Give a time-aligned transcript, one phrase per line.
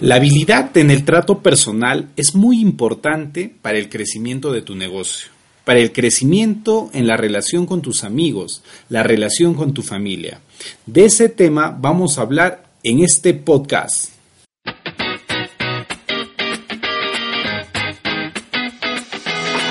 [0.00, 5.30] La habilidad en el trato personal es muy importante para el crecimiento de tu negocio,
[5.64, 10.40] para el crecimiento en la relación con tus amigos, la relación con tu familia.
[10.84, 14.10] De ese tema vamos a hablar en este podcast.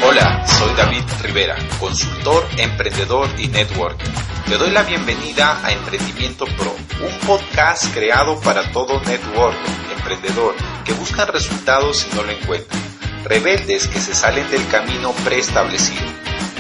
[0.07, 4.07] Hola, soy David Rivera, consultor, emprendedor y networker.
[4.47, 10.93] Te doy la bienvenida a Emprendimiento Pro, un podcast creado para todo networker emprendedor que
[10.93, 12.81] buscan resultados y no lo encuentran,
[13.23, 16.05] rebeldes que se salen del camino preestablecido,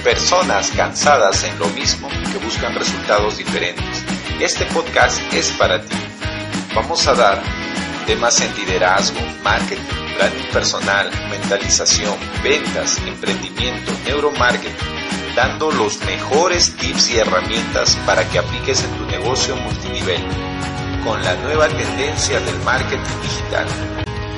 [0.03, 4.03] personas cansadas en lo mismo que buscan resultados diferentes.
[4.39, 5.95] Este podcast es para ti.
[6.73, 7.41] Vamos a dar
[8.05, 17.17] temas en liderazgo, marketing, branding personal, mentalización, ventas, emprendimiento, neuromarketing, dando los mejores tips y
[17.17, 20.21] herramientas para que apliques en tu negocio multinivel
[21.03, 23.67] con la nueva tendencia del marketing digital.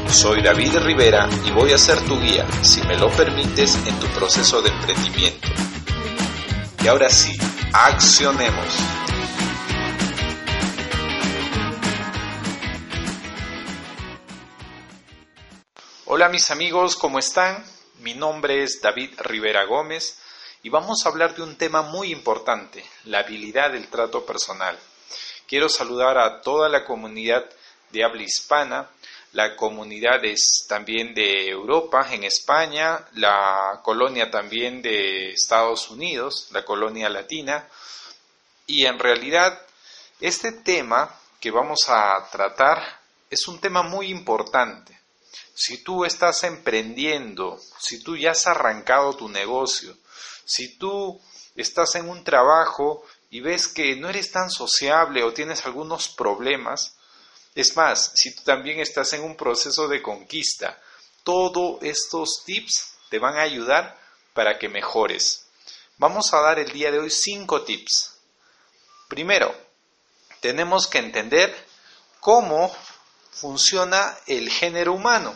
[0.10, 4.08] Soy David Rivera y voy a ser tu guía, si me lo permites, en tu
[4.08, 5.48] proceso de emprendimiento.
[6.84, 7.38] Y ahora sí,
[7.74, 9.07] accionemos.
[16.10, 17.62] Hola mis amigos, ¿cómo están?
[18.00, 20.18] Mi nombre es David Rivera Gómez
[20.64, 24.80] y vamos a hablar de un tema muy importante, la habilidad del trato personal.
[25.50, 27.44] Quiero saludar a toda la comunidad
[27.92, 28.90] de habla hispana,
[29.34, 36.64] la comunidad es también de Europa, en España, la colonia también de Estados Unidos, la
[36.64, 37.68] colonia latina.
[38.66, 39.62] Y en realidad,
[40.22, 42.82] este tema que vamos a tratar
[43.30, 44.97] es un tema muy importante.
[45.56, 49.98] Si tú estás emprendiendo, si tú ya has arrancado tu negocio,
[50.46, 51.20] si tú
[51.56, 56.96] estás en un trabajo y ves que no eres tan sociable o tienes algunos problemas,
[57.56, 60.80] es más, si tú también estás en un proceso de conquista,
[61.24, 64.00] todos estos tips te van a ayudar
[64.34, 65.48] para que mejores.
[65.98, 68.20] Vamos a dar el día de hoy cinco tips.
[69.08, 69.54] Primero,
[70.42, 71.54] tenemos que entender
[72.20, 72.72] cómo
[73.40, 75.36] funciona el género humano.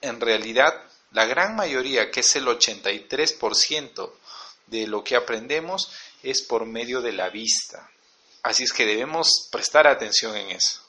[0.00, 0.74] En realidad,
[1.12, 4.12] la gran mayoría, que es el 83%,
[4.66, 5.90] de lo que aprendemos
[6.22, 7.90] es por medio de la vista.
[8.42, 10.82] Así es que debemos prestar atención en eso.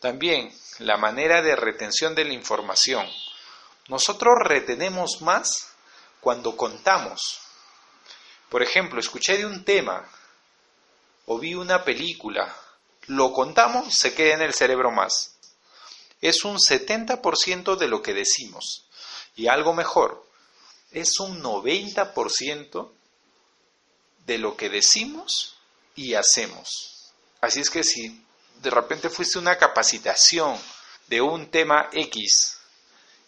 [0.00, 3.08] También la manera de retención de la información.
[3.88, 5.68] Nosotros retenemos más
[6.20, 7.40] cuando contamos.
[8.48, 10.08] Por ejemplo, escuché de un tema
[11.26, 12.54] o vi una película,
[13.06, 15.36] lo contamos, se queda en el cerebro más.
[16.20, 18.86] Es un 70% de lo que decimos.
[19.36, 20.24] Y algo mejor,
[20.90, 22.90] es un 90%
[24.26, 25.56] de lo que decimos
[25.94, 27.12] y hacemos.
[27.40, 28.24] Así es que si
[28.62, 30.58] de repente fuiste una capacitación
[31.08, 32.56] de un tema X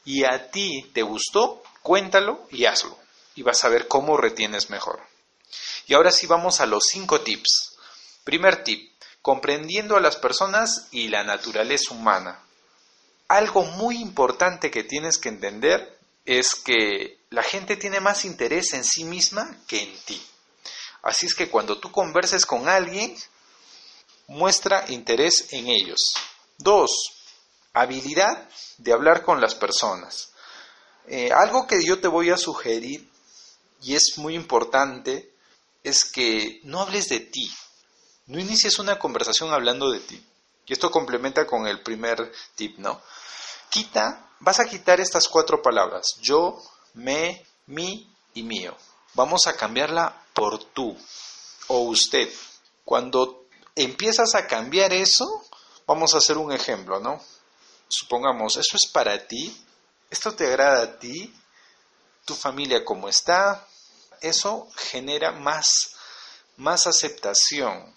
[0.04, 2.96] y a ti te gustó, cuéntalo y hazlo.
[3.34, 5.02] Y vas a ver cómo retienes mejor.
[5.86, 7.76] Y ahora sí vamos a los cinco tips.
[8.24, 8.95] Primer tip,
[9.26, 12.38] comprendiendo a las personas y la naturaleza humana.
[13.26, 18.84] Algo muy importante que tienes que entender es que la gente tiene más interés en
[18.84, 20.24] sí misma que en ti.
[21.02, 23.16] Así es que cuando tú converses con alguien,
[24.28, 25.98] muestra interés en ellos.
[26.58, 26.92] Dos,
[27.72, 28.48] habilidad
[28.78, 30.30] de hablar con las personas.
[31.08, 33.10] Eh, algo que yo te voy a sugerir,
[33.82, 35.32] y es muy importante,
[35.82, 37.50] es que no hables de ti.
[38.26, 40.24] No inicies una conversación hablando de ti.
[40.66, 43.00] Y esto complementa con el primer tip, ¿no?
[43.70, 46.16] Quita, vas a quitar estas cuatro palabras.
[46.20, 46.60] Yo,
[46.94, 48.76] me, mi y mío.
[49.14, 50.96] Vamos a cambiarla por tú
[51.68, 52.28] o usted.
[52.84, 55.24] Cuando empiezas a cambiar eso,
[55.86, 57.22] vamos a hacer un ejemplo, ¿no?
[57.88, 59.56] Supongamos, eso es para ti,
[60.10, 61.32] esto te agrada a ti,
[62.24, 63.64] tu familia como está,
[64.20, 65.92] eso genera más,
[66.56, 67.94] más aceptación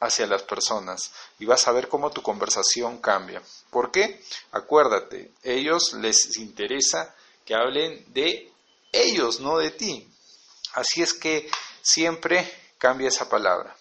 [0.00, 3.42] hacia las personas y vas a ver cómo tu conversación cambia.
[3.70, 4.22] ¿Por qué?
[4.52, 7.14] Acuérdate, ellos les interesa
[7.44, 8.50] que hablen de
[8.92, 10.08] ellos, no de ti.
[10.72, 11.50] Así es que
[11.82, 13.76] siempre cambia esa palabra.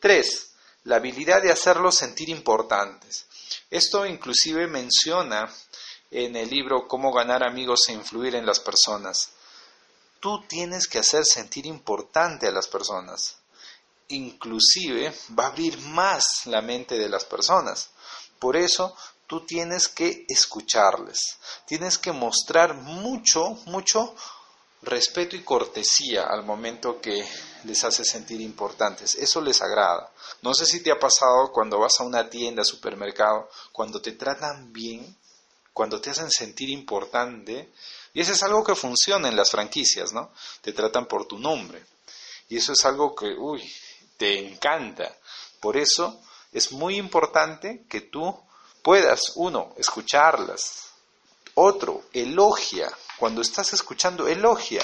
[0.00, 0.52] Tres,
[0.84, 3.26] la habilidad de hacerlos sentir importantes.
[3.70, 5.52] Esto inclusive menciona
[6.10, 9.30] en el libro Cómo ganar amigos e influir en las personas.
[10.18, 13.39] Tú tienes que hacer sentir importante a las personas.
[14.10, 17.90] Inclusive va a abrir más la mente de las personas.
[18.38, 18.94] Por eso
[19.26, 21.38] tú tienes que escucharles.
[21.66, 24.14] Tienes que mostrar mucho, mucho
[24.82, 27.24] respeto y cortesía al momento que
[27.64, 29.14] les hace sentir importantes.
[29.14, 30.10] Eso les agrada.
[30.42, 34.72] No sé si te ha pasado cuando vas a una tienda, supermercado, cuando te tratan
[34.72, 35.16] bien,
[35.72, 37.70] cuando te hacen sentir importante.
[38.14, 40.32] Y eso es algo que funciona en las franquicias, ¿no?
[40.62, 41.84] Te tratan por tu nombre.
[42.48, 43.62] Y eso es algo que, uy,
[44.20, 45.16] te encanta.
[45.60, 46.20] Por eso
[46.52, 48.38] es muy importante que tú
[48.82, 50.90] puedas, uno, escucharlas.
[51.54, 52.92] Otro, elogia.
[53.18, 54.82] Cuando estás escuchando, elogia.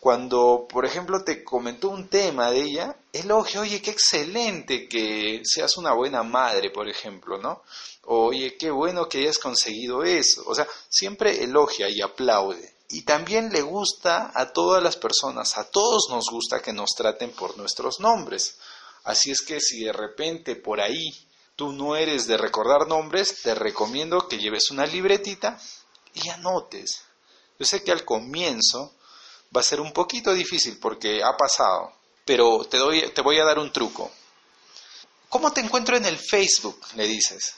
[0.00, 5.76] Cuando, por ejemplo, te comentó un tema de ella, elogia, oye, qué excelente que seas
[5.76, 7.62] una buena madre, por ejemplo, ¿no?
[8.04, 10.44] Oye, qué bueno que hayas conseguido eso.
[10.46, 12.74] O sea, siempre elogia y aplaude.
[12.88, 17.32] Y también le gusta a todas las personas, a todos nos gusta que nos traten
[17.32, 18.56] por nuestros nombres.
[19.08, 21.10] Así es que si de repente por ahí
[21.56, 25.58] tú no eres de recordar nombres, te recomiendo que lleves una libretita
[26.12, 27.04] y anotes.
[27.58, 28.94] Yo sé que al comienzo
[29.56, 31.90] va a ser un poquito difícil porque ha pasado,
[32.26, 34.10] pero te, doy, te voy a dar un truco.
[35.30, 36.78] ¿Cómo te encuentro en el Facebook?
[36.94, 37.54] Le dices.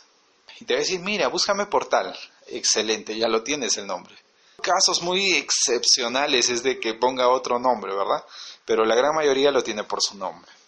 [0.61, 2.17] Y te va a decir, mira, búscame por tal.
[2.47, 4.15] Excelente, ya lo tienes el nombre.
[4.63, 8.25] Casos muy excepcionales es de que ponga otro nombre, ¿verdad?
[8.65, 10.60] Pero la gran mayoría lo tiene por su nombre.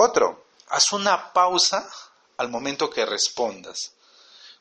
[0.00, 1.90] Otro, haz una pausa
[2.36, 3.94] al momento que respondas.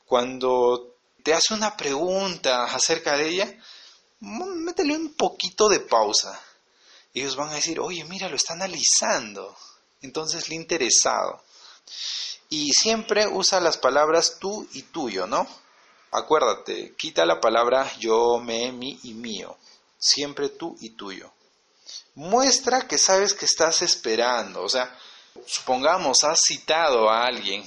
[0.07, 3.63] Cuando te hace una pregunta acerca de ella,
[4.21, 6.41] métele un poquito de pausa.
[7.13, 9.55] Ellos van a decir, oye, mira, lo está analizando.
[10.01, 11.43] Entonces, le interesado.
[12.49, 15.47] Y siempre usa las palabras tú y tuyo, ¿no?
[16.09, 19.55] Acuérdate, quita la palabra yo, me, mi y mío.
[19.99, 21.31] Siempre tú y tuyo.
[22.15, 24.63] Muestra que sabes que estás esperando.
[24.63, 24.97] O sea,
[25.45, 27.63] supongamos, has citado a alguien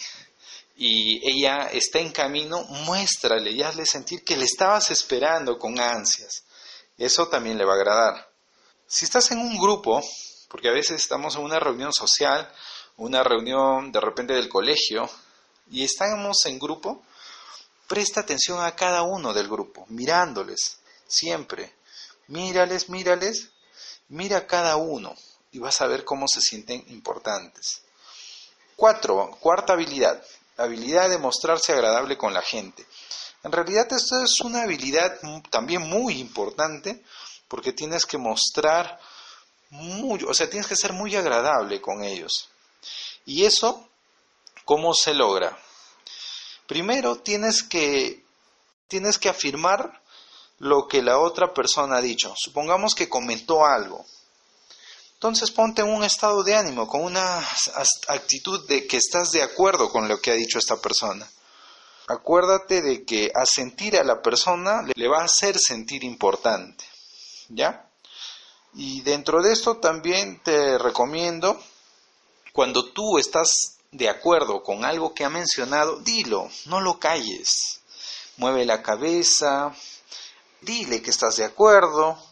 [0.77, 6.45] y ella está en camino, muéstrale y hazle sentir que le estabas esperando con ansias.
[6.97, 8.31] Eso también le va a agradar.
[8.87, 10.03] Si estás en un grupo,
[10.49, 12.51] porque a veces estamos en una reunión social,
[12.97, 15.09] una reunión de repente del colegio,
[15.71, 17.05] y estamos en grupo,
[17.87, 21.75] presta atención a cada uno del grupo, mirándoles, siempre.
[22.29, 23.51] Mírales, mírales,
[24.09, 25.15] mira a cada uno
[25.53, 27.83] y vas a ver cómo se sienten importantes.
[28.77, 30.23] Cuatro, cuarta habilidad,
[30.57, 32.87] habilidad de mostrarse agradable con la gente.
[33.43, 35.19] En realidad esto es una habilidad
[35.51, 37.03] también muy importante
[37.49, 38.99] porque tienes que mostrar
[39.71, 42.49] muy, o sea, tienes que ser muy agradable con ellos.
[43.25, 43.89] Y eso,
[44.65, 45.57] ¿cómo se logra?
[46.67, 48.25] Primero tienes que,
[48.89, 50.01] tienes que afirmar
[50.59, 52.35] lo que la otra persona ha dicho.
[52.37, 54.05] Supongamos que comentó algo.
[55.21, 57.47] Entonces ponte en un estado de ánimo, con una
[58.09, 61.31] actitud de que estás de acuerdo con lo que ha dicho esta persona.
[62.07, 66.87] Acuérdate de que a sentir a la persona le va a hacer sentir importante.
[67.51, 67.87] ¿Ya?
[68.73, 71.63] Y dentro de esto también te recomiendo,
[72.55, 77.83] cuando tú estás de acuerdo con algo que ha mencionado, dilo, no lo calles.
[78.39, 79.77] Mueve la cabeza,
[80.63, 82.30] dile que estás de acuerdo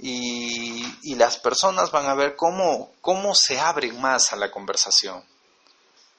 [0.00, 5.24] y, y las personas van a ver cómo, cómo se abren más a la conversación.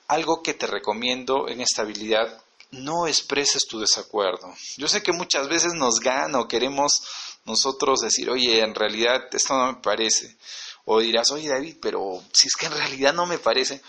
[0.08, 2.42] Algo que te recomiendo en esta habilidad,
[2.72, 4.54] no expreses tu desacuerdo.
[4.78, 7.04] Yo sé que muchas veces nos gana o queremos
[7.46, 10.38] nosotros decir, oye, en realidad esto no me parece.
[10.86, 13.81] O dirás, oye David, pero si es que en realidad no me parece,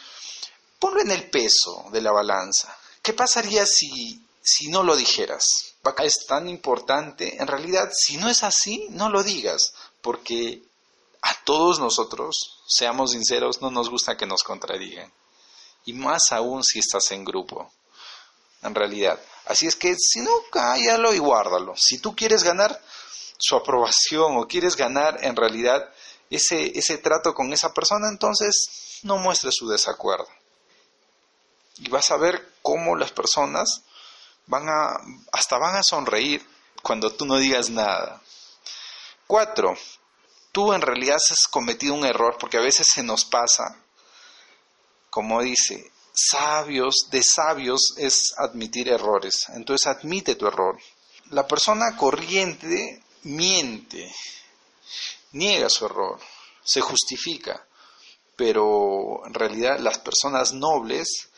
[0.78, 2.76] ponlo en el peso de la balanza.
[3.02, 5.69] ¿Qué pasaría si, si no lo dijeras?
[5.98, 7.40] Es tan importante.
[7.40, 10.62] En realidad, si no es así, no lo digas, porque
[11.22, 15.12] a todos nosotros, seamos sinceros, no nos gusta que nos contradigan.
[15.84, 17.72] Y más aún si estás en grupo,
[18.62, 19.20] en realidad.
[19.46, 21.74] Así es que si no, cállalo y guárdalo.
[21.76, 22.80] Si tú quieres ganar
[23.38, 25.88] su aprobación o quieres ganar en realidad
[26.28, 30.28] ese, ese trato con esa persona, entonces no muestres su desacuerdo.
[31.78, 33.82] Y vas a ver cómo las personas
[34.46, 34.96] van a,
[35.32, 36.46] hasta van a sonreír
[36.82, 38.20] cuando tú no digas nada.
[39.26, 39.76] Cuatro,
[40.52, 43.76] tú en realidad has cometido un error porque a veces se nos pasa,
[45.08, 49.46] como dice, sabios, de sabios es admitir errores.
[49.50, 50.78] Entonces admite tu error.
[51.30, 54.12] La persona corriente miente,
[55.32, 56.18] niega su error,
[56.64, 57.66] se justifica,
[58.36, 61.28] pero en realidad las personas nobles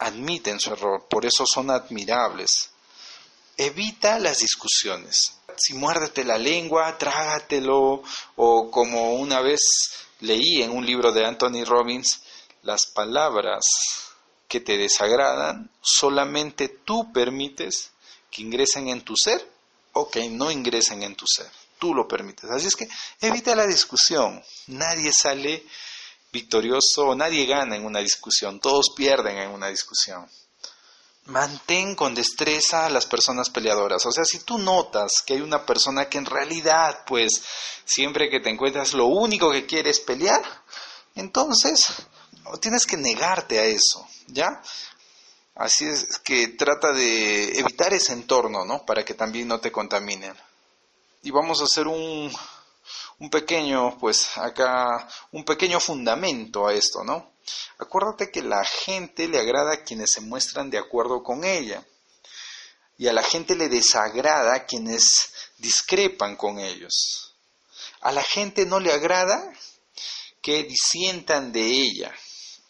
[0.00, 2.70] admiten su error, por eso son admirables.
[3.56, 5.34] Evita las discusiones.
[5.56, 8.02] Si muérdete la lengua, trágatelo,
[8.36, 9.60] o como una vez
[10.20, 12.22] leí en un libro de Anthony Robbins,
[12.62, 13.64] las palabras
[14.48, 17.90] que te desagradan, solamente tú permites
[18.30, 19.46] que ingresen en tu ser
[19.92, 21.50] o que no ingresen en tu ser.
[21.78, 22.50] tú lo permites.
[22.50, 22.86] Así es que
[23.22, 24.42] evita la discusión.
[24.66, 25.64] Nadie sale
[26.32, 30.28] victorioso, nadie gana en una discusión, todos pierden en una discusión.
[31.26, 34.04] Mantén con destreza a las personas peleadoras.
[34.06, 37.42] O sea, si tú notas que hay una persona que en realidad, pues,
[37.84, 40.42] siempre que te encuentras lo único que quiere es pelear,
[41.14, 41.92] entonces
[42.60, 44.60] tienes que negarte a eso, ¿ya?
[45.54, 48.84] Así es que trata de evitar ese entorno, ¿no?
[48.86, 50.34] Para que también no te contaminen.
[51.22, 52.32] Y vamos a hacer un,
[53.20, 57.34] un pequeño, pues acá, un pequeño fundamento a esto, ¿no?
[57.78, 61.86] Acuérdate que la gente le agrada a quienes se muestran de acuerdo con ella.
[62.96, 67.34] Y a la gente le desagrada a quienes discrepan con ellos.
[68.00, 69.52] A la gente no le agrada
[70.40, 72.14] que disientan de ella.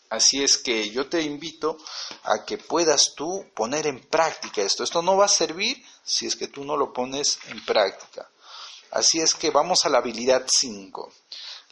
[0.08, 1.78] Así es que yo te invito
[2.24, 4.82] a que puedas tú poner en práctica esto.
[4.82, 8.28] Esto no va a servir si es que tú no lo pones en práctica.
[8.90, 11.12] Así es que vamos a la habilidad 5.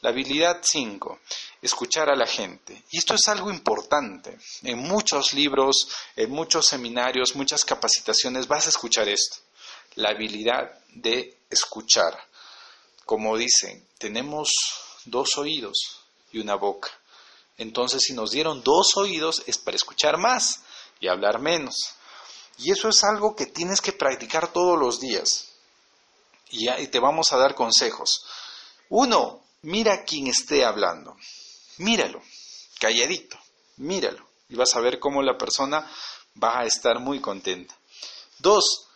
[0.01, 1.19] La habilidad 5,
[1.61, 2.85] escuchar a la gente.
[2.93, 4.39] Y esto es algo importante.
[4.63, 9.39] En muchos libros, en muchos seminarios, muchas capacitaciones vas a escuchar esto.
[9.97, 12.17] La habilidad de escuchar.
[13.05, 14.53] Como dicen, tenemos
[15.05, 16.91] dos oídos y una boca.
[17.57, 20.61] Entonces, si nos dieron dos oídos es para escuchar más
[21.01, 21.75] y hablar menos.
[22.59, 25.49] Y eso es algo que tienes que practicar todos los días.
[26.50, 28.25] Y, te vamos a dar consejos.
[28.88, 31.17] Uno, mira a quien esté hablando.
[31.78, 32.23] Míralo,
[32.81, 33.38] calladito,
[33.76, 34.26] míralo.
[34.49, 35.90] Y vas a ver cómo la persona
[36.43, 37.76] va a estar muy contenta.
[38.38, 38.88] Dos,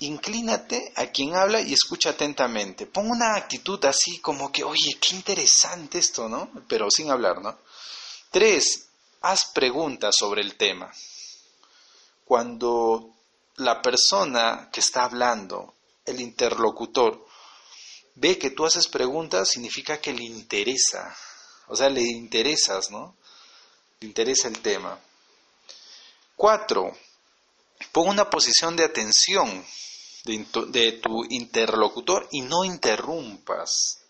[0.00, 2.86] inclínate a quien habla y escucha atentamente.
[2.86, 6.50] Pon una actitud así como que, oye, qué interesante esto, ¿no?
[6.68, 7.58] Pero sin hablar, ¿no?
[8.30, 8.86] Tres,
[9.22, 10.92] haz preguntas sobre el tema.
[12.24, 13.10] Cuando
[13.56, 15.74] la persona que está hablando,
[16.06, 17.26] el interlocutor,
[18.14, 21.14] ve que tú haces preguntas, significa que le interesa.
[21.68, 23.16] O sea, le interesas, ¿no?
[24.00, 24.98] Le interesa el tema.
[26.36, 26.96] Cuatro,
[27.92, 29.64] pon una posición de atención
[30.24, 34.00] de, tu interlocutor y no interrumpas.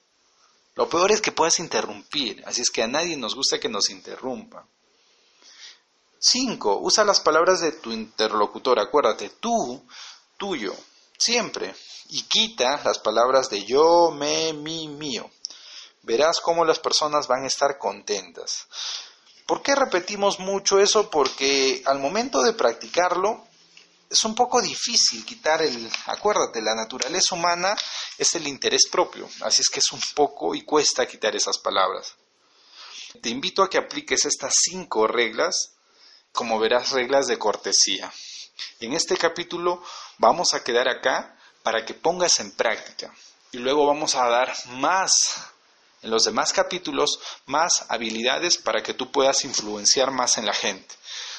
[0.75, 3.91] Lo peor es que puedas interrumpir, así es que a nadie nos gusta que nos
[3.91, 4.67] interrumpa.
[6.19, 6.81] 5.
[6.81, 9.87] Usa las palabras de tu interlocutor, acuérdate, tú,
[10.37, 10.75] tuyo,
[11.19, 11.75] siempre.
[12.09, 15.31] Y quita las palabras de yo, me, mi, mío.
[16.03, 18.67] Verás cómo las personas van a estar contentas.
[19.47, 21.11] ¿Por qué repetimos mucho eso?
[21.11, 23.45] Porque al momento de practicarlo,
[24.11, 27.77] es un poco difícil quitar el, acuérdate, la naturaleza humana
[28.19, 32.15] es el interés propio, así es que es un poco y cuesta quitar esas palabras.
[33.21, 35.73] Te invito a que apliques estas cinco reglas,
[36.33, 38.13] como verás, reglas de cortesía.
[38.81, 39.83] En este capítulo
[40.19, 43.13] vamos a quedar acá para que pongas en práctica
[43.53, 45.51] y luego vamos a dar más
[46.03, 50.95] en los demás capítulos más habilidades para que tú puedas influenciar más en la gente.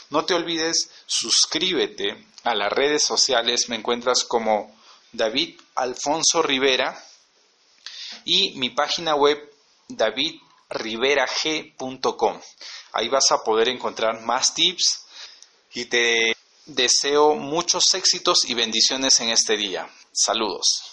[0.09, 4.75] No te olvides, suscríbete a las redes sociales, me encuentras como
[5.11, 7.03] David Alfonso Rivera
[8.23, 9.37] y mi página web
[9.89, 12.41] davidriverag.com.
[12.93, 15.05] Ahí vas a poder encontrar más tips
[15.73, 16.36] y te
[16.67, 19.89] deseo muchos éxitos y bendiciones en este día.
[20.11, 20.83] Saludos.